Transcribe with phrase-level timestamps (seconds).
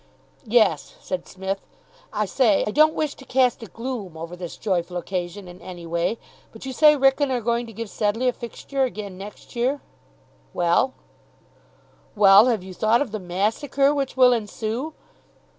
[0.47, 1.59] "Yes," said Psmith.
[2.11, 5.85] "I say, I don't wish to cast a gloom over this joyful occasion in any
[5.85, 6.17] way,
[6.51, 9.79] but you say Wrykyn are going to give Sedleigh a fixture again next year?"
[10.55, 10.95] "Well?"
[12.15, 14.95] "Well, have you thought of the massacre which will ensue?